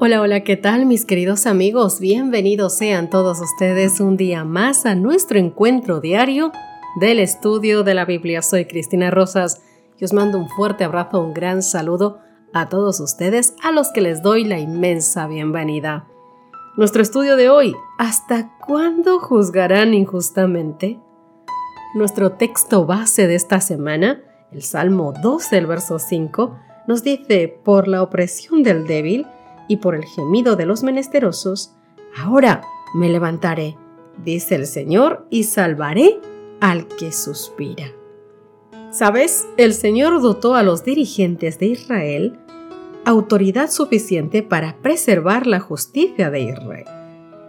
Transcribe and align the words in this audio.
Hola, 0.00 0.20
hola, 0.20 0.44
¿qué 0.44 0.56
tal 0.56 0.86
mis 0.86 1.04
queridos 1.04 1.44
amigos? 1.44 1.98
Bienvenidos 1.98 2.76
sean 2.76 3.10
todos 3.10 3.40
ustedes 3.40 3.98
un 3.98 4.16
día 4.16 4.44
más 4.44 4.86
a 4.86 4.94
nuestro 4.94 5.40
encuentro 5.40 6.00
diario 6.00 6.52
del 7.00 7.18
estudio 7.18 7.82
de 7.82 7.94
la 7.94 8.04
Biblia. 8.04 8.40
Soy 8.42 8.66
Cristina 8.66 9.10
Rosas 9.10 9.60
y 9.98 10.04
os 10.04 10.12
mando 10.12 10.38
un 10.38 10.48
fuerte 10.50 10.84
abrazo, 10.84 11.20
un 11.20 11.34
gran 11.34 11.64
saludo 11.64 12.20
a 12.54 12.68
todos 12.68 13.00
ustedes 13.00 13.56
a 13.60 13.72
los 13.72 13.90
que 13.90 14.00
les 14.00 14.22
doy 14.22 14.44
la 14.44 14.60
inmensa 14.60 15.26
bienvenida. 15.26 16.06
Nuestro 16.76 17.02
estudio 17.02 17.34
de 17.34 17.50
hoy, 17.50 17.74
¿hasta 17.98 18.56
cuándo 18.64 19.18
juzgarán 19.18 19.94
injustamente? 19.94 21.00
Nuestro 21.96 22.34
texto 22.34 22.86
base 22.86 23.26
de 23.26 23.34
esta 23.34 23.60
semana, 23.60 24.22
el 24.52 24.62
Salmo 24.62 25.12
12, 25.20 25.58
el 25.58 25.66
verso 25.66 25.98
5, 25.98 26.56
nos 26.86 27.02
dice, 27.02 27.48
por 27.64 27.88
la 27.88 28.00
opresión 28.04 28.62
del 28.62 28.86
débil 28.86 29.26
y 29.68 29.76
por 29.76 29.94
el 29.94 30.04
gemido 30.04 30.56
de 30.56 30.66
los 30.66 30.82
menesterosos, 30.82 31.74
ahora 32.18 32.62
me 32.94 33.08
levantaré, 33.08 33.76
dice 34.24 34.54
el 34.54 34.66
Señor, 34.66 35.26
y 35.30 35.44
salvaré 35.44 36.20
al 36.60 36.88
que 36.88 37.12
suspira. 37.12 37.92
¿Sabes? 38.90 39.46
El 39.56 39.74
Señor 39.74 40.20
dotó 40.22 40.54
a 40.54 40.62
los 40.62 40.82
dirigentes 40.82 41.58
de 41.58 41.66
Israel 41.66 42.38
autoridad 43.04 43.70
suficiente 43.70 44.42
para 44.42 44.76
preservar 44.82 45.46
la 45.46 45.60
justicia 45.60 46.30
de 46.30 46.40
Israel. 46.40 46.84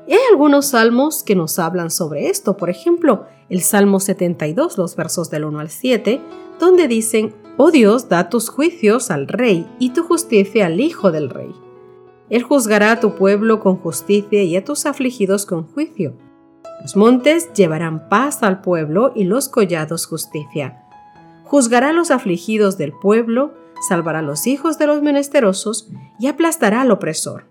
Y 0.08 0.14
hay 0.14 0.20
algunos 0.32 0.68
salmos 0.68 1.22
que 1.22 1.36
nos 1.36 1.60
hablan 1.60 1.92
sobre 1.92 2.30
esto, 2.30 2.58
por 2.58 2.70
ejemplo, 2.70 3.26
el 3.50 3.62
Salmo 3.62 4.00
72, 4.00 4.78
los 4.78 4.96
versos 4.96 5.30
del 5.30 5.46
1 5.46 5.60
al 5.60 5.70
7, 5.70 6.22
donde 6.60 6.88
dicen, 6.88 7.36
Oh 7.58 7.72
Dios, 7.72 8.10
da 8.10 8.30
tus 8.30 8.50
juicios 8.50 9.12
al 9.12 9.28
rey 9.28 9.68
y 9.80 9.90
tu 9.90 10.04
justicia 10.04 10.68
al 10.68 10.80
hijo 10.80 11.12
del 11.12 11.30
rey. 11.30 11.54
Él 12.30 12.44
juzgará 12.44 12.92
a 12.92 13.00
tu 13.00 13.16
pueblo 13.16 13.60
con 13.60 13.78
justicia 13.78 14.44
y 14.44 14.56
a 14.56 14.64
tus 14.64 14.86
afligidos 14.86 15.46
con 15.46 15.64
juicio. 15.64 16.14
Los 16.82 16.96
montes 16.96 17.52
llevarán 17.54 18.08
paz 18.08 18.44
al 18.44 18.62
pueblo 18.62 19.12
y 19.16 19.24
los 19.24 19.50
collados 19.50 20.06
justicia. 20.06 20.84
Juzgará 21.44 21.90
a 21.90 21.94
los 21.94 22.12
afligidos 22.12 22.78
del 22.78 22.94
pueblo, 22.94 23.54
salvará 23.88 24.20
a 24.20 24.24
los 24.24 24.46
hijos 24.48 24.78
de 24.78 24.88
los 24.88 25.02
menesterosos 25.02 25.90
y 26.20 26.28
aplastará 26.28 26.82
al 26.82 26.92
opresor. 26.92 27.46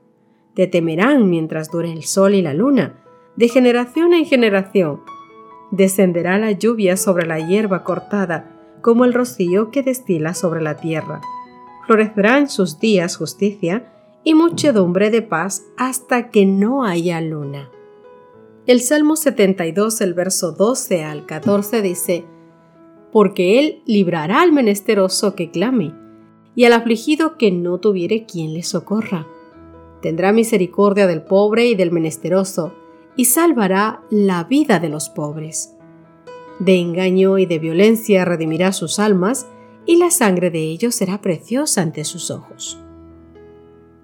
Te 0.55 0.67
temerán 0.67 1.29
mientras 1.29 1.71
dure 1.71 1.93
el 1.93 2.05
sol 2.05 2.35
y 2.35 2.43
la 2.43 2.55
luna, 2.55 2.95
de 3.37 3.49
generación 3.49 4.15
en 4.15 4.25
generación. 4.25 5.01
Descenderá 5.71 6.39
la 6.39 6.53
lluvia 6.53 6.97
sobre 6.97 7.27
la 7.27 7.39
hierba 7.39 7.85
cortada, 7.85 8.51
como 8.81 9.05
el 9.05 9.13
rocío 9.13 9.71
que 9.71 9.83
destila 9.83 10.35
sobre 10.35 10.63
la 10.63 10.77
tierra. 10.77 11.21
Florecerá 11.87 12.39
en 12.39 12.49
sus 12.49 12.81
días 12.81 13.17
justicia 13.17 13.93
y 14.29 14.35
muchedumbre 14.35 15.09
de 15.09 15.23
paz 15.23 15.65
hasta 15.79 16.29
que 16.29 16.45
no 16.45 16.85
haya 16.85 17.19
luna. 17.23 17.71
El 18.67 18.83
Salmo 18.83 19.17
72, 19.17 20.03
el 20.03 20.13
verso 20.13 20.53
12 20.53 21.03
al 21.03 21.25
14 21.25 21.81
dice, 21.81 22.27
Porque 23.11 23.59
Él 23.59 23.83
librará 23.87 24.43
al 24.43 24.53
menesteroso 24.53 25.35
que 25.35 25.51
clame, 25.51 25.95
y 26.55 26.67
al 26.67 26.75
afligido 26.75 27.39
que 27.39 27.51
no 27.51 27.79
tuviere 27.79 28.27
quien 28.27 28.53
le 28.53 28.63
socorra. 28.65 29.27
Tendrá 30.03 30.35
misericordia 30.35 31.07
del 31.07 31.23
pobre 31.23 31.65
y 31.65 31.75
del 31.75 31.91
menesteroso, 31.91 32.75
y 33.17 33.25
salvará 33.25 34.03
la 34.11 34.45
vida 34.45 34.79
de 34.79 34.91
los 34.91 35.09
pobres. 35.09 35.75
De 36.59 36.77
engaño 36.77 37.39
y 37.39 37.47
de 37.47 37.59
violencia 37.59 38.27
redimirá 38.27 38.75
sus 38.75 38.99
almas, 38.99 39.47
y 39.87 39.97
la 39.97 40.11
sangre 40.11 40.51
de 40.51 40.65
ellos 40.65 40.95
será 40.95 41.23
preciosa 41.23 41.81
ante 41.81 42.05
sus 42.05 42.31
ojos. 42.31 42.79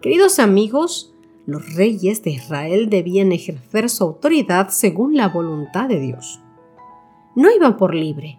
Queridos 0.04 0.38
amigos, 0.38 1.14
los 1.46 1.76
reyes 1.76 2.22
de 2.22 2.32
Israel 2.32 2.90
debían 2.90 3.32
ejercer 3.32 3.88
su 3.88 4.04
autoridad 4.04 4.68
según 4.68 5.16
la 5.16 5.30
voluntad 5.30 5.88
de 5.88 5.98
Dios. 5.98 6.42
No 7.34 7.50
iban 7.50 7.78
por 7.78 7.94
libre, 7.94 8.38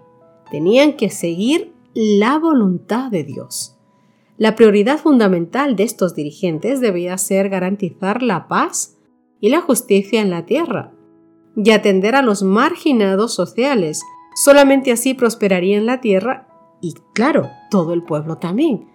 tenían 0.52 0.94
que 0.94 1.10
seguir 1.10 1.74
la 1.96 2.38
voluntad 2.38 3.10
de 3.10 3.24
Dios. 3.24 3.80
La 4.38 4.54
prioridad 4.54 5.00
fundamental 5.00 5.76
de 5.76 5.86
estos 5.86 6.14
dirigentes 6.14 6.82
debía 6.82 7.18
ser 7.18 7.50
garantizar 7.50 8.22
la 8.22 8.48
paz 8.48 8.98
y 9.42 9.50
la 9.50 9.62
justicia 9.62 10.22
en 10.22 10.30
la 10.30 10.46
tierra 10.46 10.92
y 11.56 11.72
atender 11.72 12.14
a 12.14 12.22
los 12.22 12.44
marginados 12.44 13.34
sociales. 13.34 14.04
Solamente 14.36 14.92
así 14.92 15.16
prosperaría 15.16 15.78
en 15.78 15.88
la 15.88 16.00
tierra 16.00 16.48
y, 16.80 16.94
claro, 17.16 17.50
todo 17.72 17.94
el 17.94 18.04
pueblo 18.04 18.38
también 18.38 18.94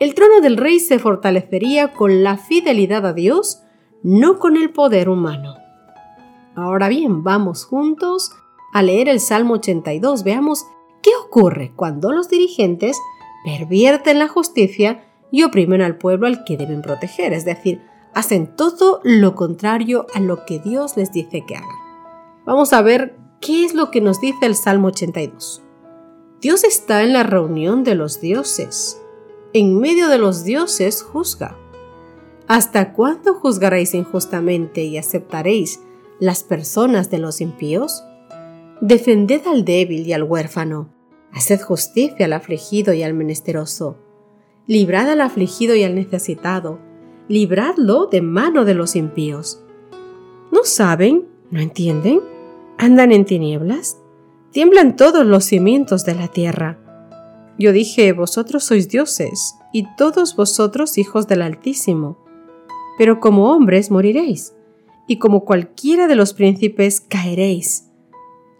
el 0.00 0.14
trono 0.14 0.40
del 0.40 0.56
rey 0.56 0.80
se 0.80 0.98
fortalecería 0.98 1.92
con 1.92 2.24
la 2.24 2.38
fidelidad 2.38 3.06
a 3.06 3.12
Dios, 3.12 3.62
no 4.02 4.38
con 4.38 4.56
el 4.56 4.70
poder 4.70 5.10
humano. 5.10 5.56
Ahora 6.56 6.88
bien, 6.88 7.22
vamos 7.22 7.66
juntos 7.66 8.32
a 8.72 8.82
leer 8.82 9.10
el 9.10 9.20
Salmo 9.20 9.54
82. 9.54 10.24
Veamos 10.24 10.66
qué 11.02 11.10
ocurre 11.22 11.72
cuando 11.76 12.12
los 12.12 12.30
dirigentes 12.30 12.98
pervierten 13.44 14.18
la 14.18 14.26
justicia 14.26 15.04
y 15.30 15.42
oprimen 15.42 15.82
al 15.82 15.98
pueblo 15.98 16.26
al 16.26 16.44
que 16.44 16.56
deben 16.56 16.80
proteger, 16.80 17.34
es 17.34 17.44
decir, 17.44 17.82
hacen 18.14 18.56
todo 18.56 19.00
lo 19.04 19.34
contrario 19.34 20.06
a 20.14 20.20
lo 20.20 20.46
que 20.46 20.58
Dios 20.58 20.96
les 20.96 21.12
dice 21.12 21.44
que 21.46 21.56
hagan. 21.56 21.68
Vamos 22.46 22.72
a 22.72 22.80
ver 22.80 23.18
qué 23.40 23.66
es 23.66 23.74
lo 23.74 23.90
que 23.90 24.00
nos 24.00 24.18
dice 24.18 24.46
el 24.46 24.56
Salmo 24.56 24.88
82. 24.88 25.62
Dios 26.40 26.64
está 26.64 27.02
en 27.02 27.12
la 27.12 27.22
reunión 27.22 27.84
de 27.84 27.94
los 27.94 28.20
dioses 28.22 28.99
en 29.52 29.78
medio 29.78 30.08
de 30.08 30.18
los 30.18 30.44
dioses 30.44 31.02
juzga. 31.02 31.56
¿Hasta 32.46 32.92
cuándo 32.92 33.34
juzgaréis 33.34 33.94
injustamente 33.94 34.84
y 34.84 34.96
aceptaréis 34.96 35.80
las 36.20 36.44
personas 36.44 37.10
de 37.10 37.18
los 37.18 37.40
impíos? 37.40 38.04
Defended 38.80 39.46
al 39.46 39.64
débil 39.64 40.06
y 40.06 40.12
al 40.12 40.22
huérfano, 40.22 40.88
haced 41.32 41.60
justicia 41.60 42.26
al 42.26 42.32
afligido 42.32 42.92
y 42.92 43.02
al 43.02 43.14
menesteroso, 43.14 43.98
librad 44.66 45.10
al 45.10 45.20
afligido 45.20 45.74
y 45.74 45.82
al 45.82 45.94
necesitado, 45.94 46.78
libradlo 47.28 48.06
de 48.06 48.22
mano 48.22 48.64
de 48.64 48.74
los 48.74 48.96
impíos. 48.96 49.62
¿No 50.52 50.64
saben? 50.64 51.28
¿No 51.50 51.60
entienden? 51.60 52.20
¿Andan 52.78 53.12
en 53.12 53.24
tinieblas? 53.24 53.98
Tiemblan 54.52 54.96
todos 54.96 55.26
los 55.26 55.44
cimientos 55.44 56.04
de 56.04 56.14
la 56.14 56.28
tierra 56.28 56.79
yo 57.60 57.72
dije, 57.72 58.14
vosotros 58.14 58.64
sois 58.64 58.88
dioses, 58.88 59.54
y 59.70 59.86
todos 59.96 60.34
vosotros 60.34 60.96
hijos 60.96 61.28
del 61.28 61.42
Altísimo. 61.42 62.16
Pero 62.96 63.20
como 63.20 63.52
hombres 63.52 63.90
moriréis, 63.90 64.54
y 65.06 65.18
como 65.18 65.44
cualquiera 65.44 66.06
de 66.06 66.16
los 66.16 66.32
príncipes 66.32 67.02
caeréis. 67.02 67.90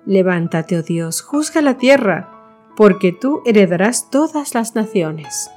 Levántate, 0.04 0.76
oh 0.76 0.82
Dios, 0.82 1.22
juzga 1.22 1.62
la 1.62 1.78
tierra, 1.78 2.30
porque 2.76 3.12
tú 3.12 3.40
heredarás 3.46 4.10
todas 4.10 4.54
las 4.54 4.74
naciones. 4.74 5.48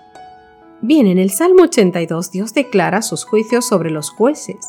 Bien, 0.81 1.05
en 1.05 1.17
el 1.17 1.29
Salmo 1.29 1.63
82 1.63 2.31
Dios 2.31 2.53
declara 2.53 3.01
sus 3.01 3.25
juicios 3.25 3.65
sobre 3.65 3.91
los 3.91 4.09
jueces, 4.09 4.67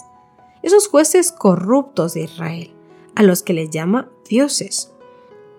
esos 0.62 0.88
jueces 0.88 1.30
corruptos 1.30 2.14
de 2.14 2.22
Israel, 2.22 2.74
a 3.14 3.22
los 3.22 3.44
que 3.44 3.52
les 3.52 3.70
llama 3.70 4.10
dioses. 4.28 4.93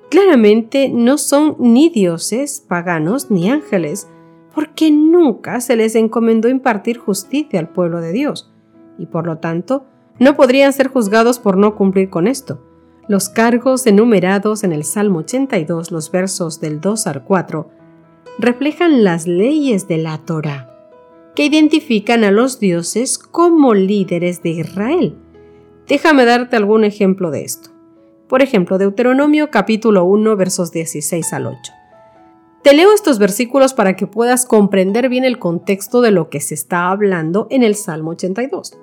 Claramente 0.10 0.90
no 0.90 1.18
son 1.18 1.56
ni 1.60 1.90
dioses 1.90 2.64
paganos 2.68 3.32
ni 3.32 3.50
ángeles, 3.50 4.08
porque 4.54 4.92
nunca 4.92 5.60
se 5.60 5.76
les 5.76 5.96
encomendó 5.96 6.48
impartir 6.48 6.98
justicia 6.98 7.60
al 7.60 7.70
pueblo 7.70 8.00
de 8.00 8.12
Dios, 8.14 8.54
y 8.98 9.08
por 9.08 9.26
lo 9.26 9.40
tanto 9.40 9.86
no 10.20 10.36
podrían 10.36 10.72
ser 10.72 10.88
juzgados 10.88 11.40
por 11.40 11.58
no 11.58 11.76
cumplir 11.76 12.10
con 12.10 12.28
esto. 12.28 12.62
Los 13.08 13.30
cargos 13.30 13.86
enumerados 13.86 14.64
en 14.64 14.72
el 14.72 14.84
Salmo 14.84 15.20
82, 15.20 15.92
los 15.92 16.12
versos 16.12 16.62
del 16.62 16.80
2 16.80 17.08
al 17.08 17.24
4, 17.24 17.70
reflejan 18.40 19.04
las 19.04 19.28
leyes 19.28 19.88
de 19.88 19.98
la 19.98 20.18
Torah, 20.20 20.72
que 21.36 21.46
identifican 21.46 22.24
a 22.24 22.32
los 22.32 22.60
dioses 22.60 23.18
como 23.18 23.74
líderes 23.74 24.42
de 24.42 24.52
Israel. 24.52 25.18
Déjame 25.88 26.26
darte 26.26 26.56
algún 26.56 26.84
ejemplo 26.84 27.30
de 27.30 27.44
esto. 27.44 27.75
Por 28.28 28.42
ejemplo, 28.42 28.80
Deuteronomio 28.80 29.52
capítulo 29.52 30.06
1 30.06 30.36
versos 30.36 30.72
16 30.72 31.32
al 31.34 31.46
8. 31.46 31.74
Te 32.64 32.74
leo 32.74 32.92
estos 32.92 33.20
versículos 33.20 33.76
para 33.76 33.96
que 33.96 34.08
puedas 34.08 34.48
comprender 34.48 35.10
bien 35.10 35.24
el 35.26 35.38
contexto 35.38 36.02
de 36.02 36.10
lo 36.10 36.30
que 36.32 36.40
se 36.40 36.56
está 36.56 36.90
hablando 36.90 37.46
en 37.52 37.62
el 37.62 37.76
Salmo 37.76 38.12
82. 38.12 38.80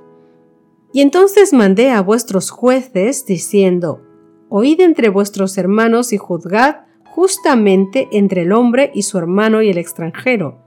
Y 0.92 1.00
entonces 1.00 1.52
mandé 1.52 1.90
a 1.90 2.02
vuestros 2.02 2.50
jueces 2.50 3.26
diciendo, 3.26 4.02
oíd 4.48 4.80
entre 4.80 5.08
vuestros 5.08 5.58
hermanos 5.58 6.12
y 6.12 6.18
juzgad 6.18 6.82
justamente 7.10 8.08
entre 8.12 8.42
el 8.42 8.52
hombre 8.52 8.92
y 8.94 9.02
su 9.02 9.18
hermano 9.18 9.60
y 9.60 9.70
el 9.70 9.78
extranjero. 9.78 10.58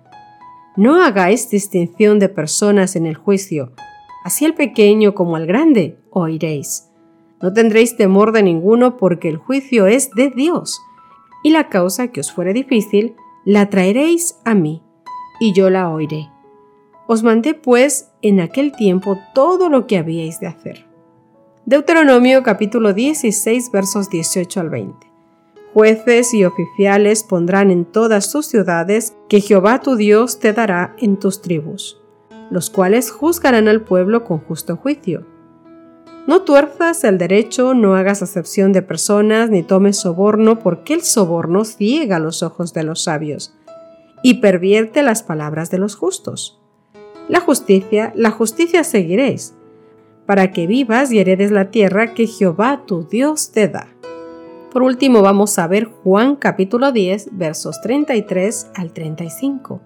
No 0.76 1.02
hagáis 1.02 1.50
distinción 1.50 2.20
de 2.20 2.28
personas 2.28 2.98
en 2.98 3.06
el 3.06 3.16
juicio, 3.16 3.72
así 4.26 4.44
el 4.44 4.54
pequeño 4.54 5.16
como 5.16 5.38
el 5.38 5.46
grande 5.46 5.98
oiréis. 6.10 6.90
No 7.42 7.54
tendréis 7.54 7.98
temor 7.98 8.32
de 8.32 8.44
ninguno 8.44 8.98
porque 8.98 9.30
el 9.30 9.38
juicio 9.38 9.88
es 9.88 10.12
de 10.12 10.30
Dios, 10.30 10.80
y 11.44 11.52
la 11.52 11.70
causa 11.70 12.08
que 12.08 12.22
os 12.22 12.32
fuere 12.32 12.54
difícil, 12.54 13.16
la 13.44 13.70
traeréis 13.70 14.40
a 14.46 14.56
mí, 14.56 14.82
y 15.40 15.54
yo 15.54 15.70
la 15.70 15.90
oiré. 15.90 16.30
Os 17.08 17.22
mandé 17.22 17.54
pues 17.54 18.12
en 18.22 18.40
aquel 18.40 18.72
tiempo 18.72 19.20
todo 19.34 19.70
lo 19.70 19.86
que 19.86 19.98
habíais 19.98 20.40
de 20.40 20.48
hacer. 20.48 20.88
Deuteronomio 21.66 22.42
capítulo 22.42 22.94
16 22.94 23.72
versos 23.72 24.10
18 24.10 24.60
al 24.60 24.70
20. 24.70 25.08
Jueces 25.74 26.34
y 26.34 26.46
oficiales 26.46 27.24
pondrán 27.24 27.70
en 27.70 27.86
todas 27.86 28.32
sus 28.32 28.46
ciudades 28.46 29.16
que 29.28 29.42
Jehová 29.42 29.82
tu 29.82 29.96
Dios 29.98 30.40
te 30.40 30.54
dará 30.54 30.96
en 31.00 31.18
tus 31.18 31.42
tribus, 31.42 32.02
los 32.50 32.70
cuales 32.70 33.12
juzgarán 33.12 33.68
al 33.68 33.82
pueblo 33.82 34.24
con 34.24 34.40
justo 34.40 34.78
juicio. 34.78 35.26
No 36.28 36.42
tuerzas 36.42 37.04
el 37.04 37.20
derecho, 37.20 37.76
no 37.76 37.96
hagas 37.96 38.24
acepción 38.24 38.72
de 38.72 38.82
personas, 38.82 39.52
ni 39.52 39.62
tomes 39.62 39.98
soborno, 39.98 40.58
porque 40.60 40.96
el 40.96 41.02
soborno 41.04 41.66
ciega 41.66 42.18
los 42.18 42.42
ojos 42.42 42.74
de 42.74 42.84
los 42.84 43.04
sabios 43.04 43.56
y 44.24 44.36
pervierte 44.36 45.04
las 45.04 45.22
palabras 45.22 45.70
de 45.70 45.78
los 45.78 45.96
justos. 45.96 46.60
La 47.30 47.42
justicia, 47.42 48.12
la 48.16 48.32
justicia 48.32 48.84
seguiréis, 48.84 49.54
para 50.26 50.52
que 50.52 50.66
vivas 50.66 51.12
y 51.12 51.20
heredes 51.20 51.52
la 51.52 51.70
tierra 51.70 52.16
que 52.16 52.26
Jehová 52.26 52.84
tu 52.88 53.08
Dios 53.08 53.52
te 53.52 53.68
da. 53.68 53.88
Por 54.72 54.82
último 54.82 55.22
vamos 55.22 55.60
a 55.60 55.68
ver 55.68 55.86
Juan 55.86 56.36
capítulo 56.36 56.92
10 56.92 57.38
versos 57.38 57.82
33 57.82 58.72
al 58.74 58.94
35. 58.94 59.80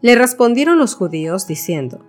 Le 0.00 0.14
respondieron 0.14 0.78
los 0.78 0.94
judíos 0.94 1.48
diciendo, 1.48 2.04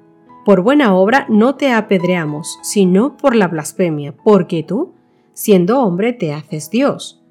Por 0.46 0.62
buena 0.62 0.96
obra 0.96 1.26
no 1.30 1.56
te 1.56 1.72
apedreamos, 1.72 2.58
sino 2.64 3.16
por 3.18 3.36
la 3.36 3.48
blasfemia, 3.48 4.16
porque 4.16 4.64
tú, 4.64 4.94
siendo 5.34 5.82
hombre, 5.82 6.14
te 6.14 6.34
haces 6.34 6.70
Dios. 6.70 7.24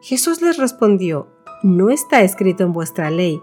Jesús 0.00 0.40
les 0.40 0.56
respondió, 0.56 1.28
¿no 1.62 1.90
está 1.90 2.22
escrito 2.22 2.64
en 2.64 2.72
vuestra 2.72 3.10
ley? 3.10 3.40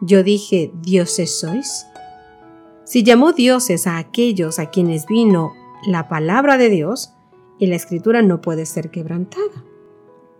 Yo 0.00 0.22
dije, 0.22 0.72
dioses 0.82 1.38
sois. 1.38 1.86
Si 2.84 3.02
llamó 3.02 3.32
dioses 3.32 3.86
a 3.86 3.98
aquellos 3.98 4.58
a 4.58 4.70
quienes 4.70 5.06
vino 5.06 5.52
la 5.86 6.08
palabra 6.08 6.58
de 6.58 6.68
Dios, 6.68 7.14
y 7.58 7.66
la 7.66 7.76
escritura 7.76 8.22
no 8.22 8.40
puede 8.40 8.66
ser 8.66 8.90
quebrantada. 8.90 9.64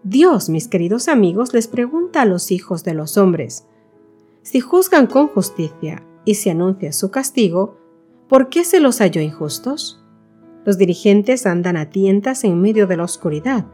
Dios, 0.03 0.49
mis 0.49 0.69
queridos 0.69 1.09
amigos, 1.09 1.55
les 1.55 1.69
pregunta 1.69 2.23
a 2.23 2.27
los 2.27 2.51
hijos 2.51 2.85
de 2.85 2.95
los 2.95 3.17
hombres, 3.17 3.67
si 4.43 4.61
juzgan 4.61 5.07
con 5.07 5.29
justicia 5.29 6.03
y 6.27 6.35
se 6.35 6.51
anuncia 6.51 6.93
su 6.93 7.11
castigo, 7.11 7.79
¿por 8.35 8.49
qué 8.49 8.65
se 8.65 8.81
los 8.81 8.99
halló 8.99 9.21
injustos? 9.21 10.03
Los 10.65 10.77
dirigentes 10.77 11.47
andan 11.47 11.77
a 11.77 11.91
tientas 11.91 12.43
en 12.43 12.61
medio 12.61 12.89
de 12.89 12.97
la 12.97 13.05
oscuridad, 13.05 13.65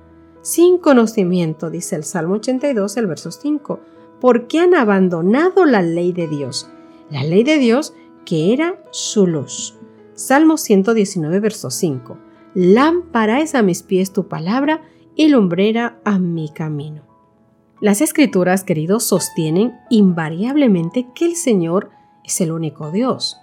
sin 0.43 0.77
conocimiento, 0.77 1.71
dice 1.71 1.97
el 1.97 2.05
Salmo 2.05 2.35
82, 2.35 2.99
el 2.99 3.07
verso 3.07 3.33
5, 3.33 3.81
porque 4.21 4.59
han 4.59 4.75
abandonado 4.75 5.65
la 5.65 5.81
ley 5.81 6.13
de 6.13 6.29
Dios, 6.29 6.69
la 7.09 7.25
ley 7.25 7.43
de 7.43 7.57
Dios 7.57 7.95
que 8.27 8.53
era 8.53 8.85
su 8.91 9.27
luz. 9.27 9.79
Salmo 10.13 10.59
119, 10.59 11.41
verso 11.41 11.71
5. 11.71 12.19
Lámpara 12.53 13.41
es 13.41 13.55
a 13.55 13.63
mis 13.63 13.83
pies 13.83 14.13
tu 14.13 14.29
palabra 14.29 14.83
y 15.17 15.29
lumbrera 15.29 16.03
a 16.05 16.19
mi 16.19 16.51
camino. 16.53 17.01
Las 17.81 18.03
escrituras, 18.03 18.65
queridos, 18.65 19.05
sostienen 19.05 19.73
invariablemente 19.89 21.07
que 21.15 21.25
el 21.25 21.37
Señor 21.37 21.89
es 22.25 22.43
el 22.43 22.53
único 22.53 22.91
Dios. 22.91 23.40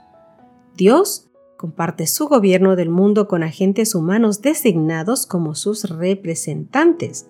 Dios 0.78 1.28
comparte 1.58 2.08
su 2.08 2.28
gobierno 2.28 2.78
del 2.78 2.90
mundo 2.90 3.28
con 3.28 3.44
agentes 3.44 3.96
humanos 3.96 4.42
designados 4.42 5.26
como 5.26 5.56
sus 5.56 5.90
representantes. 5.90 7.28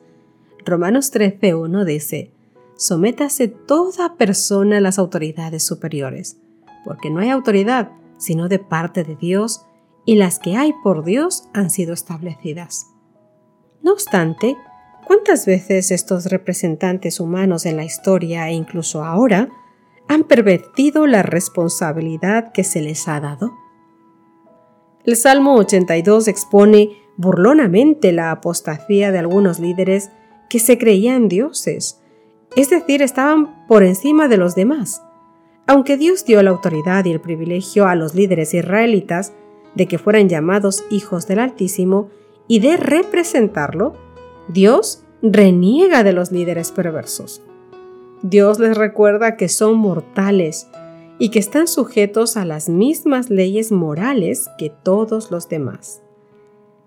Romanos 0.66 1.12
13.1 1.12 1.86
dice, 1.86 2.32
Sométase 2.76 3.48
toda 3.48 4.16
persona 4.18 4.78
a 4.78 4.82
las 4.82 5.00
autoridades 5.00 5.64
superiores 5.64 6.38
porque 6.84 7.10
no 7.10 7.20
hay 7.20 7.30
autoridad 7.30 7.92
sino 8.18 8.48
de 8.48 8.60
parte 8.60 9.04
de 9.04 9.16
Dios, 9.16 9.66
y 10.06 10.16
las 10.16 10.40
que 10.40 10.56
hay 10.56 10.74
por 10.84 11.04
Dios 11.04 11.50
han 11.54 11.70
sido 11.70 11.94
establecidas. 11.94 12.88
No 13.82 13.92
obstante, 13.92 14.56
¿cuántas 15.06 15.46
veces 15.46 15.92
estos 15.92 16.26
representantes 16.28 17.20
humanos 17.20 17.66
en 17.66 17.76
la 17.76 17.84
historia 17.84 18.50
e 18.50 18.54
incluso 18.54 19.04
ahora 19.04 19.50
han 20.08 20.24
pervertido 20.24 21.08
la 21.08 21.24
responsabilidad 21.24 22.52
que 22.52 22.64
se 22.64 22.82
les 22.82 23.08
ha 23.08 23.20
dado? 23.20 23.54
El 25.06 25.16
Salmo 25.16 25.56
82 25.56 26.28
expone 26.28 26.92
burlonamente 27.18 28.12
la 28.12 28.32
apostasía 28.32 29.12
de 29.12 29.20
algunos 29.20 29.60
líderes 29.60 30.12
que 30.50 30.60
se 30.60 30.78
creían 30.78 31.28
dioses, 31.28 32.02
es 32.56 32.70
decir, 32.70 33.02
estaban 33.02 33.68
por 33.68 33.84
encima 33.84 34.28
de 34.28 34.38
los 34.38 34.56
demás 34.56 35.02
aunque 35.68 35.98
Dios 35.98 36.26
dio 36.26 36.42
la 36.42 36.50
autoridad 36.50 37.06
y 37.06 37.12
el 37.12 37.20
privilegio 37.20 37.86
a 37.88 37.96
los 37.96 38.16
líderes 38.16 38.54
israelitas 38.54 39.34
de 39.76 39.86
que 39.86 40.00
fueran 40.00 40.30
llamados 40.30 40.86
hijos 40.90 41.28
del 41.28 41.40
Altísimo 41.40 42.10
y 42.48 42.60
de 42.60 42.78
representarlo, 42.78 43.94
Dios 44.48 45.04
reniega 45.22 46.04
de 46.04 46.14
los 46.14 46.32
líderes 46.32 46.72
perversos. 46.72 47.44
Dios 48.24 48.60
les 48.60 48.76
recuerda 48.76 49.38
que 49.38 49.48
son 49.48 49.78
mortales 49.78 50.70
y 51.20 51.30
que 51.30 51.40
están 51.40 51.68
sujetos 51.68 52.38
a 52.38 52.46
las 52.46 52.70
mismas 52.70 53.30
leyes 53.30 53.72
morales 53.72 54.50
que 54.58 54.70
todos 54.70 55.32
los 55.32 55.50
demás. 55.50 56.02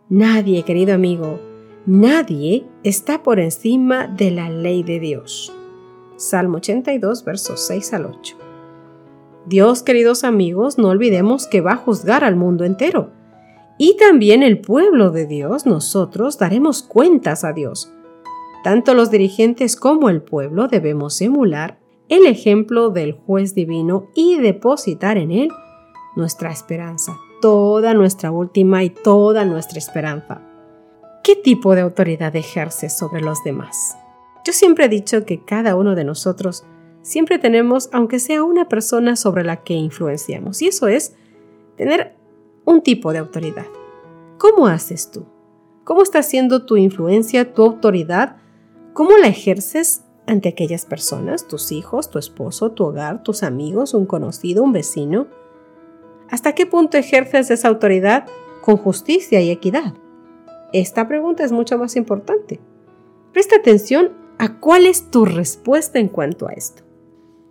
Nadie, 0.09 0.65
querido 0.65 0.95
amigo, 0.95 1.39
nadie 1.87 2.67
está 2.83 3.23
por 3.23 3.39
encima 3.39 4.09
de 4.09 4.33
la 4.33 4.51
ley 4.51 4.83
de 4.83 4.99
Dios. 4.99 5.53
Salmo 6.17 6.59
82, 6.59 7.25
versos 7.25 7.61
6 7.67 7.93
al 7.95 8.07
8. 8.07 8.37
Dios, 9.47 9.83
queridos 9.83 10.25
amigos, 10.25 10.79
no 10.79 10.89
olvidemos 10.89 11.47
que 11.47 11.61
va 11.61 11.73
a 11.73 11.77
juzgar 11.77 12.25
al 12.25 12.37
mundo 12.37 12.65
entero. 12.65 13.11
Y 13.79 13.97
también 13.97 14.43
el 14.43 14.61
pueblo 14.61 15.11
de 15.11 15.27
Dios, 15.27 15.65
nosotros 15.65 16.39
daremos 16.39 16.83
cuentas 16.83 17.45
a 17.45 17.53
Dios. 17.53 17.91
Tanto 18.63 18.95
los 18.95 19.11
dirigentes 19.11 19.77
como 19.77 20.11
el 20.11 20.23
pueblo 20.23 20.69
debemos 20.69 21.21
emular 21.21 21.79
el 22.09 22.27
ejemplo 22.27 22.91
del 22.91 23.13
juez 23.13 23.55
divino 23.55 24.09
y 24.15 24.39
depositar 24.39 25.17
en 25.17 25.31
él 25.31 25.51
nuestra 26.17 26.51
esperanza, 26.51 27.17
toda 27.41 27.95
nuestra 27.95 28.31
última 28.31 28.83
y 28.83 28.91
toda 28.91 29.45
nuestra 29.45 29.79
esperanza. 29.79 30.43
¿Qué 31.23 31.37
tipo 31.37 31.75
de 31.75 31.83
autoridad 31.83 32.35
ejerce 32.35 32.91
sobre 32.91 33.21
los 33.21 33.43
demás? 33.45 33.97
Yo 34.45 34.53
siempre 34.53 34.87
he 34.87 34.89
dicho 34.89 35.25
que 35.25 35.45
cada 35.45 35.77
uno 35.77 35.95
de 35.95 36.05
nosotros 36.05 36.65
siempre 37.03 37.39
tenemos, 37.39 37.89
aunque 37.93 38.19
sea 38.19 38.43
una 38.43 38.69
persona 38.69 39.17
sobre 39.17 39.45
la 39.45 39.63
que 39.63 39.75
influenciamos. 39.75 40.61
Y 40.63 40.69
eso 40.69 40.89
es 40.89 41.15
tener 41.77 42.17
un 42.65 42.83
tipo 42.83 43.13
de 43.13 43.19
autoridad. 43.19 43.67
¿Cómo 44.39 44.67
haces 44.67 45.11
tú? 45.11 45.27
¿Cómo 45.85 46.03
está 46.03 46.23
siendo 46.23 46.65
tu 46.67 46.77
influencia, 46.77 47.53
tu 47.53 47.63
autoridad? 47.63 48.37
¿Cómo 48.93 49.17
la 49.17 49.29
ejerces 49.29 50.05
ante 50.27 50.49
aquellas 50.49 50.85
personas, 50.85 51.47
tus 51.47 51.71
hijos, 51.71 52.11
tu 52.11 52.19
esposo, 52.19 52.73
tu 52.73 52.85
hogar, 52.85 53.23
tus 53.23 53.43
amigos, 53.43 53.95
un 53.95 54.05
conocido, 54.05 54.65
un 54.65 54.73
vecino? 54.73 55.29
¿Hasta 56.29 56.55
qué 56.55 56.67
punto 56.67 56.97
ejerces 56.97 57.51
esa 57.51 57.69
autoridad 57.69 58.27
con 58.63 58.77
justicia 58.77 59.41
y 59.41 59.51
equidad? 59.51 59.95
Esta 60.73 61.07
pregunta 61.07 61.45
es 61.45 61.53
mucho 61.53 61.79
más 61.79 61.97
importante. 61.97 62.61
Presta 63.33 63.57
atención 63.57 64.13
a 64.39 64.59
cuál 64.59 64.87
es 64.87 65.11
tu 65.11 65.25
respuesta 65.25 65.99
en 65.99 66.09
cuanto 66.09 66.49
a 66.49 66.53
esto. 66.53 66.83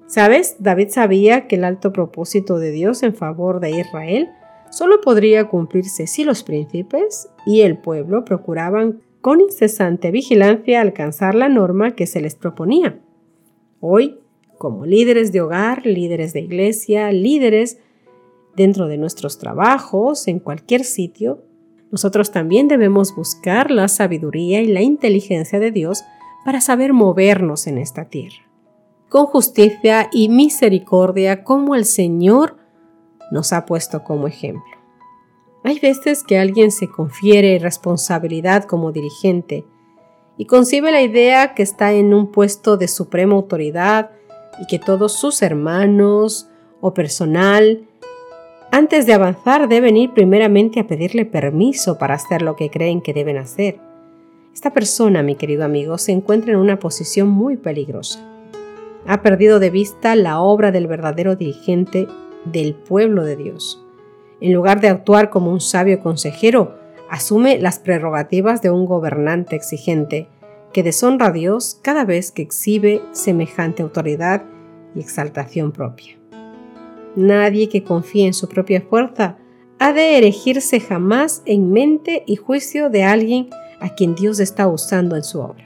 ¿Sabes? 0.07 0.57
David 0.59 0.89
sabía 0.89 1.47
que 1.47 1.55
el 1.55 1.63
alto 1.63 1.93
propósito 1.93 2.57
de 2.57 2.71
Dios 2.71 3.03
en 3.03 3.13
favor 3.13 3.59
de 3.59 3.71
Israel 3.71 4.29
solo 4.71 4.99
podría 5.01 5.47
cumplirse 5.47 6.07
si 6.07 6.23
los 6.23 6.43
príncipes 6.43 7.29
y 7.45 7.61
el 7.61 7.77
pueblo 7.77 8.25
procuraban 8.25 9.01
con 9.21 9.41
incesante 9.41 10.11
vigilancia 10.11 10.81
alcanzar 10.81 11.35
la 11.35 11.49
norma 11.49 11.95
que 11.95 12.07
se 12.07 12.21
les 12.21 12.35
proponía. 12.35 12.99
Hoy, 13.81 14.19
como 14.57 14.85
líderes 14.85 15.31
de 15.31 15.41
hogar, 15.41 15.85
líderes 15.85 16.33
de 16.33 16.41
iglesia, 16.41 17.11
líderes 17.11 17.79
dentro 18.55 18.87
de 18.87 18.97
nuestros 18.97 19.37
trabajos, 19.37 20.27
en 20.27 20.39
cualquier 20.39 20.83
sitio, 20.83 21.43
nosotros 21.91 22.31
también 22.31 22.67
debemos 22.67 23.15
buscar 23.15 23.71
la 23.71 23.87
sabiduría 23.87 24.61
y 24.61 24.67
la 24.67 24.81
inteligencia 24.81 25.59
de 25.59 25.71
Dios 25.71 26.03
para 26.45 26.61
saber 26.61 26.93
movernos 26.93 27.67
en 27.67 27.77
esta 27.77 28.05
tierra 28.05 28.49
con 29.09 29.25
justicia 29.25 30.07
y 30.13 30.29
misericordia 30.29 31.43
como 31.43 31.75
el 31.75 31.85
Señor 31.85 32.57
nos 33.31 33.51
ha 33.51 33.65
puesto 33.65 34.03
como 34.03 34.27
ejemplo. 34.27 34.68
Hay 35.63 35.79
veces 35.79 36.23
que 36.23 36.39
alguien 36.39 36.71
se 36.71 36.89
confiere 36.89 37.59
responsabilidad 37.59 38.63
como 38.63 38.91
dirigente, 38.91 39.65
y 40.39 40.45
concibe 40.45 40.93
la 40.93 41.01
idea 41.01 41.53
que 41.53 41.63
está 41.63 41.91
en 41.91 42.13
un 42.13 42.31
puesto 42.31 42.77
de 42.77 42.87
suprema 42.87 43.35
autoridad 43.35 44.11
y 44.61 44.67
que 44.67 44.79
todos 44.79 45.11
sus 45.11 45.41
hermanos 45.41 46.47
o 46.79 46.93
personal, 46.93 47.85
antes 48.71 49.05
de 49.05 49.11
avanzar, 49.11 49.67
deben 49.67 49.97
ir 49.97 50.13
primeramente 50.13 50.79
a 50.79 50.87
pedirle 50.87 51.25
permiso 51.25 51.97
para 51.97 52.13
hacer 52.13 52.41
lo 52.41 52.55
que 52.55 52.69
creen 52.69 53.01
que 53.01 53.13
deben 53.13 53.35
hacer. 53.35 53.81
Esta 54.53 54.71
persona, 54.71 55.23
mi 55.23 55.35
querido 55.35 55.65
amigo, 55.65 55.97
se 55.97 56.13
encuentra 56.13 56.53
en 56.53 56.59
una 56.59 56.79
posición 56.79 57.27
muy 57.27 57.57
peligrosa. 57.57 58.25
Ha 59.07 59.21
perdido 59.21 59.59
de 59.59 59.71
vista 59.71 60.15
la 60.15 60.39
obra 60.39 60.71
del 60.71 60.87
verdadero 60.87 61.35
dirigente 61.35 62.07
del 62.45 62.75
pueblo 62.75 63.25
de 63.25 63.35
Dios. 63.35 63.85
En 64.41 64.53
lugar 64.53 64.81
de 64.81 64.89
actuar 64.89 65.29
como 65.29 65.51
un 65.51 65.61
sabio 65.61 65.99
consejero, 65.99 66.77
asume 67.09 67.59
las 67.59 67.79
prerrogativas 67.79 68.61
de 68.61 68.71
un 68.71 68.85
gobernante 68.85 69.55
exigente 69.55 70.27
que 70.73 70.83
deshonra 70.83 71.27
a 71.27 71.31
Dios 71.31 71.79
cada 71.81 72.05
vez 72.05 72.31
que 72.31 72.41
exhibe 72.41 73.01
semejante 73.11 73.83
autoridad 73.83 74.43
y 74.95 74.99
exaltación 74.99 75.71
propia. 75.71 76.17
Nadie 77.15 77.69
que 77.69 77.83
confíe 77.83 78.27
en 78.27 78.33
su 78.33 78.47
propia 78.47 78.81
fuerza 78.81 79.37
ha 79.79 79.93
de 79.93 80.17
erigirse 80.17 80.79
jamás 80.79 81.41
en 81.45 81.71
mente 81.71 82.23
y 82.27 82.35
juicio 82.35 82.89
de 82.89 83.03
alguien 83.03 83.49
a 83.79 83.95
quien 83.95 84.13
Dios 84.15 84.39
está 84.39 84.67
usando 84.67 85.15
en 85.15 85.23
su 85.23 85.39
obra. 85.39 85.65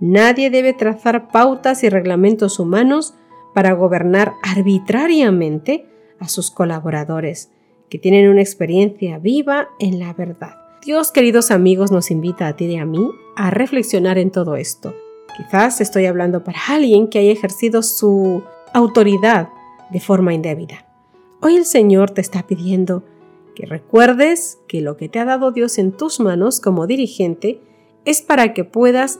Nadie 0.00 0.50
debe 0.50 0.72
trazar 0.72 1.28
pautas 1.28 1.84
y 1.84 1.88
reglamentos 1.88 2.58
humanos 2.58 3.14
para 3.54 3.72
gobernar 3.72 4.32
arbitrariamente 4.42 5.86
a 6.18 6.28
sus 6.28 6.50
colaboradores, 6.50 7.50
que 7.90 7.98
tienen 7.98 8.30
una 8.30 8.40
experiencia 8.40 9.18
viva 9.18 9.68
en 9.78 9.98
la 9.98 10.14
verdad. 10.14 10.54
Dios, 10.82 11.10
queridos 11.10 11.50
amigos, 11.50 11.90
nos 11.90 12.10
invita 12.10 12.46
a 12.46 12.56
ti 12.56 12.64
y 12.66 12.76
a 12.76 12.86
mí 12.86 13.10
a 13.36 13.50
reflexionar 13.50 14.16
en 14.16 14.30
todo 14.30 14.56
esto. 14.56 14.94
Quizás 15.36 15.80
estoy 15.80 16.06
hablando 16.06 16.42
para 16.42 16.58
alguien 16.68 17.08
que 17.08 17.18
haya 17.18 17.32
ejercido 17.32 17.82
su 17.82 18.42
autoridad 18.72 19.50
de 19.90 20.00
forma 20.00 20.32
indebida. 20.32 20.86
Hoy 21.42 21.56
el 21.56 21.64
Señor 21.64 22.10
te 22.10 22.20
está 22.20 22.46
pidiendo 22.46 23.02
que 23.54 23.66
recuerdes 23.66 24.58
que 24.68 24.80
lo 24.80 24.96
que 24.96 25.08
te 25.08 25.18
ha 25.18 25.24
dado 25.24 25.52
Dios 25.52 25.78
en 25.78 25.92
tus 25.92 26.20
manos 26.20 26.60
como 26.60 26.86
dirigente 26.86 27.60
es 28.04 28.22
para 28.22 28.54
que 28.54 28.64
puedas 28.64 29.18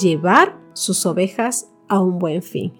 llevar 0.00 0.56
sus 0.72 1.04
ovejas 1.04 1.68
a 1.88 2.00
un 2.00 2.18
buen 2.18 2.42
fin, 2.42 2.72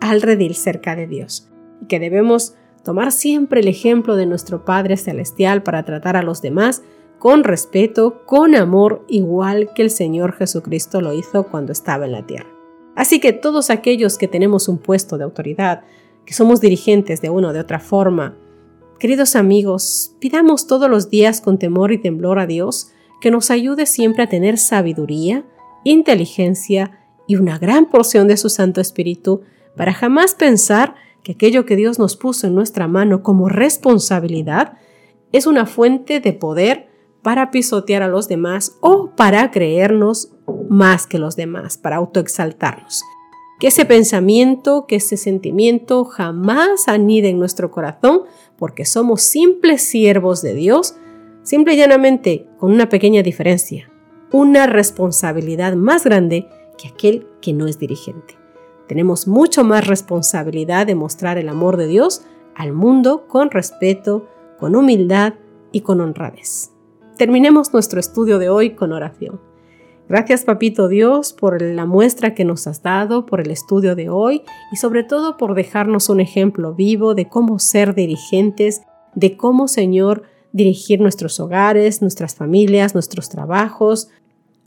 al 0.00 0.20
redil 0.20 0.54
cerca 0.54 0.96
de 0.96 1.06
Dios, 1.06 1.48
y 1.80 1.86
que 1.86 1.98
debemos 1.98 2.54
tomar 2.82 3.12
siempre 3.12 3.60
el 3.60 3.68
ejemplo 3.68 4.16
de 4.16 4.26
nuestro 4.26 4.64
Padre 4.64 4.96
Celestial 4.96 5.62
para 5.62 5.84
tratar 5.84 6.16
a 6.16 6.22
los 6.22 6.42
demás 6.42 6.82
con 7.18 7.44
respeto, 7.44 8.22
con 8.26 8.56
amor, 8.56 9.04
igual 9.08 9.70
que 9.74 9.82
el 9.82 9.90
Señor 9.90 10.32
Jesucristo 10.32 11.00
lo 11.00 11.12
hizo 11.12 11.44
cuando 11.44 11.70
estaba 11.72 12.06
en 12.06 12.12
la 12.12 12.26
tierra. 12.26 12.48
Así 12.96 13.20
que 13.20 13.32
todos 13.32 13.70
aquellos 13.70 14.18
que 14.18 14.28
tenemos 14.28 14.68
un 14.68 14.78
puesto 14.78 15.18
de 15.18 15.24
autoridad, 15.24 15.82
que 16.26 16.34
somos 16.34 16.60
dirigentes 16.60 17.22
de 17.22 17.30
una 17.30 17.48
o 17.48 17.52
de 17.52 17.60
otra 17.60 17.78
forma, 17.78 18.36
queridos 18.98 19.36
amigos, 19.36 20.16
pidamos 20.18 20.66
todos 20.66 20.90
los 20.90 21.10
días 21.10 21.40
con 21.40 21.58
temor 21.58 21.92
y 21.92 21.98
temblor 21.98 22.38
a 22.38 22.46
Dios 22.46 22.90
que 23.20 23.30
nos 23.30 23.50
ayude 23.50 23.86
siempre 23.86 24.24
a 24.24 24.28
tener 24.28 24.58
sabiduría, 24.58 25.44
inteligencia 25.84 26.98
y 27.28 27.36
una 27.36 27.58
gran 27.58 27.88
porción 27.88 28.26
de 28.26 28.36
su 28.36 28.48
Santo 28.48 28.80
Espíritu 28.80 29.42
para 29.76 29.94
jamás 29.94 30.34
pensar 30.34 30.96
que 31.22 31.32
aquello 31.32 31.64
que 31.64 31.76
Dios 31.76 31.98
nos 31.98 32.16
puso 32.16 32.46
en 32.46 32.54
nuestra 32.54 32.88
mano 32.88 33.22
como 33.22 33.48
responsabilidad 33.48 34.74
es 35.32 35.46
una 35.46 35.66
fuente 35.66 36.20
de 36.20 36.32
poder 36.32 36.88
para 37.22 37.50
pisotear 37.50 38.02
a 38.02 38.08
los 38.08 38.28
demás 38.28 38.76
o 38.80 39.10
para 39.16 39.50
creernos 39.50 40.32
más 40.68 41.06
que 41.06 41.18
los 41.18 41.36
demás, 41.36 41.78
para 41.78 41.96
autoexaltarnos. 41.96 43.02
Que 43.60 43.68
ese 43.68 43.84
pensamiento, 43.84 44.86
que 44.86 44.96
ese 44.96 45.16
sentimiento 45.16 46.04
jamás 46.04 46.88
anide 46.88 47.28
en 47.28 47.38
nuestro 47.38 47.70
corazón 47.70 48.22
porque 48.58 48.84
somos 48.84 49.22
simples 49.22 49.82
siervos 49.82 50.42
de 50.42 50.54
Dios, 50.54 50.96
simple 51.44 51.74
y 51.74 51.76
llanamente 51.76 52.48
con 52.58 52.72
una 52.72 52.88
pequeña 52.88 53.22
diferencia, 53.22 53.88
una 54.32 54.66
responsabilidad 54.66 55.74
más 55.74 56.04
grande 56.04 56.48
que 56.76 56.88
aquel 56.88 57.28
que 57.40 57.52
no 57.52 57.68
es 57.68 57.78
dirigente. 57.78 58.41
Tenemos 58.92 59.26
mucho 59.26 59.64
más 59.64 59.86
responsabilidad 59.86 60.86
de 60.86 60.94
mostrar 60.94 61.38
el 61.38 61.48
amor 61.48 61.78
de 61.78 61.86
Dios 61.86 62.26
al 62.54 62.74
mundo 62.74 63.26
con 63.26 63.50
respeto, 63.50 64.28
con 64.58 64.76
humildad 64.76 65.32
y 65.72 65.80
con 65.80 66.02
honradez. 66.02 66.72
Terminemos 67.16 67.72
nuestro 67.72 68.00
estudio 68.00 68.38
de 68.38 68.50
hoy 68.50 68.74
con 68.74 68.92
oración. 68.92 69.40
Gracias 70.10 70.44
Papito 70.44 70.88
Dios 70.88 71.32
por 71.32 71.62
la 71.62 71.86
muestra 71.86 72.34
que 72.34 72.44
nos 72.44 72.66
has 72.66 72.82
dado, 72.82 73.24
por 73.24 73.40
el 73.40 73.50
estudio 73.50 73.96
de 73.96 74.10
hoy 74.10 74.42
y 74.70 74.76
sobre 74.76 75.04
todo 75.04 75.38
por 75.38 75.54
dejarnos 75.54 76.10
un 76.10 76.20
ejemplo 76.20 76.74
vivo 76.74 77.14
de 77.14 77.30
cómo 77.30 77.58
ser 77.60 77.94
dirigentes, 77.94 78.82
de 79.14 79.38
cómo 79.38 79.68
Señor 79.68 80.24
dirigir 80.52 81.00
nuestros 81.00 81.40
hogares, 81.40 82.02
nuestras 82.02 82.34
familias, 82.34 82.92
nuestros 82.92 83.30
trabajos, 83.30 84.10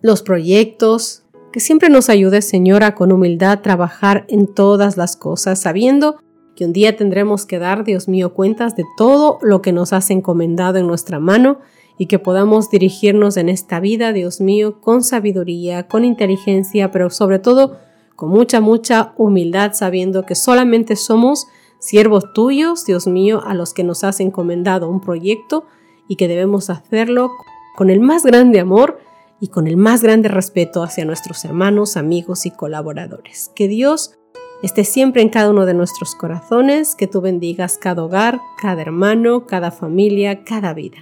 los 0.01 0.23
proyectos, 0.23 1.24
que 1.55 1.61
siempre 1.61 1.87
nos 1.87 2.09
ayude, 2.09 2.41
Señora, 2.41 2.95
con 2.95 3.13
humildad 3.13 3.61
trabajar 3.61 4.25
en 4.27 4.45
todas 4.45 4.97
las 4.97 5.15
cosas, 5.15 5.57
sabiendo 5.57 6.17
que 6.53 6.65
un 6.65 6.73
día 6.73 6.97
tendremos 6.97 7.45
que 7.45 7.59
dar, 7.59 7.85
Dios 7.85 8.09
mío, 8.09 8.33
cuentas 8.33 8.75
de 8.75 8.83
todo 8.97 9.39
lo 9.41 9.61
que 9.61 9.71
nos 9.71 9.93
has 9.93 10.09
encomendado 10.09 10.79
en 10.79 10.87
nuestra 10.87 11.17
mano 11.17 11.59
y 11.97 12.07
que 12.07 12.19
podamos 12.19 12.69
dirigirnos 12.69 13.37
en 13.37 13.47
esta 13.47 13.79
vida, 13.79 14.11
Dios 14.11 14.41
mío, 14.41 14.81
con 14.81 15.01
sabiduría, 15.01 15.87
con 15.87 16.03
inteligencia, 16.03 16.91
pero 16.91 17.09
sobre 17.09 17.39
todo 17.39 17.77
con 18.17 18.31
mucha, 18.31 18.59
mucha 18.59 19.13
humildad, 19.15 19.71
sabiendo 19.75 20.25
que 20.25 20.35
solamente 20.35 20.97
somos 20.97 21.47
siervos 21.79 22.33
tuyos, 22.33 22.85
Dios 22.85 23.07
mío, 23.07 23.41
a 23.45 23.53
los 23.53 23.73
que 23.73 23.85
nos 23.85 24.03
has 24.03 24.19
encomendado 24.19 24.89
un 24.89 24.99
proyecto 24.99 25.63
y 26.09 26.17
que 26.17 26.27
debemos 26.27 26.69
hacerlo 26.69 27.31
con 27.77 27.89
el 27.89 28.01
más 28.01 28.23
grande 28.23 28.59
amor 28.59 28.99
y 29.39 29.47
con 29.49 29.67
el 29.67 29.77
más 29.77 30.01
grande 30.01 30.29
respeto 30.29 30.83
hacia 30.83 31.05
nuestros 31.05 31.43
hermanos, 31.45 31.97
amigos 31.97 32.45
y 32.45 32.51
colaboradores. 32.51 33.51
Que 33.55 33.67
Dios 33.67 34.15
esté 34.63 34.83
siempre 34.83 35.21
en 35.21 35.29
cada 35.29 35.49
uno 35.49 35.65
de 35.65 35.73
nuestros 35.73 36.15
corazones, 36.15 36.95
que 36.95 37.07
tú 37.07 37.21
bendigas 37.21 37.77
cada 37.77 38.03
hogar, 38.03 38.39
cada 38.61 38.81
hermano, 38.81 39.45
cada 39.45 39.71
familia, 39.71 40.43
cada 40.43 40.73
vida. 40.73 40.97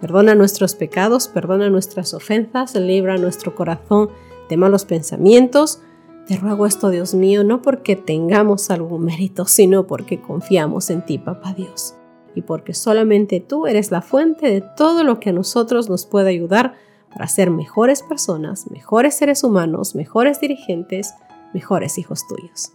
Perdona 0.00 0.34
nuestros 0.34 0.74
pecados, 0.74 1.28
perdona 1.28 1.70
nuestras 1.70 2.14
ofensas, 2.14 2.74
libra 2.74 3.16
nuestro 3.16 3.54
corazón 3.54 4.10
de 4.48 4.56
malos 4.56 4.84
pensamientos. 4.84 5.80
Te 6.26 6.36
ruego 6.36 6.66
esto, 6.66 6.90
Dios 6.90 7.14
mío, 7.14 7.44
no 7.44 7.62
porque 7.62 7.96
tengamos 7.96 8.70
algún 8.70 9.04
mérito, 9.04 9.46
sino 9.46 9.86
porque 9.86 10.20
confiamos 10.20 10.90
en 10.90 11.04
ti, 11.04 11.18
Papá 11.18 11.54
Dios, 11.54 11.94
y 12.34 12.42
porque 12.42 12.74
solamente 12.74 13.40
tú 13.40 13.66
eres 13.66 13.90
la 13.90 14.02
fuente 14.02 14.50
de 14.50 14.60
todo 14.60 15.02
lo 15.02 15.18
que 15.18 15.30
a 15.30 15.32
nosotros 15.32 15.88
nos 15.88 16.04
puede 16.04 16.30
ayudar 16.30 16.74
para 17.16 17.28
ser 17.28 17.50
mejores 17.50 18.02
personas, 18.02 18.70
mejores 18.70 19.16
seres 19.16 19.42
humanos, 19.42 19.94
mejores 19.94 20.38
dirigentes, 20.38 21.14
mejores 21.54 21.96
hijos 21.96 22.28
tuyos. 22.28 22.72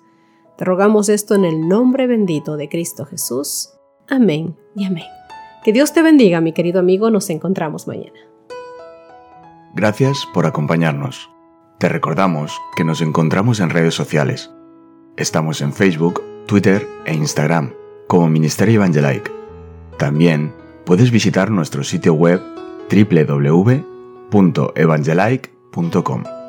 Te 0.57 0.65
rogamos 0.65 1.09
esto 1.09 1.35
en 1.35 1.45
el 1.45 1.67
nombre 1.67 2.07
bendito 2.07 2.57
de 2.57 2.67
Cristo 2.67 3.05
Jesús. 3.05 3.69
Amén 4.09 4.57
y 4.75 4.85
amén. 4.85 5.05
Que 5.63 5.71
Dios 5.71 5.93
te 5.93 6.01
bendiga, 6.01 6.41
mi 6.41 6.53
querido 6.53 6.79
amigo. 6.79 7.11
Nos 7.11 7.29
encontramos 7.29 7.87
mañana. 7.87 8.17
Gracias 9.75 10.27
por 10.33 10.47
acompañarnos. 10.47 11.29
Te 11.77 11.87
recordamos 11.87 12.59
que 12.75 12.83
nos 12.83 13.01
encontramos 13.01 13.59
en 13.59 13.69
redes 13.69 13.93
sociales. 13.93 14.49
Estamos 15.17 15.61
en 15.61 15.71
Facebook, 15.71 16.23
Twitter 16.47 16.87
e 17.05 17.13
Instagram 17.13 17.73
como 18.07 18.27
Ministerio 18.27 18.83
Evangelike. 18.83 19.31
También 19.99 20.51
puedes 20.83 21.11
visitar 21.11 21.51
nuestro 21.51 21.83
sitio 21.83 22.15
web 22.15 22.41
www 22.89 23.90
evangelike.com 24.75 26.40